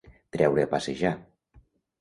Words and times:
Treure 0.35 0.63
a 0.63 0.69
passejar. 0.71 1.13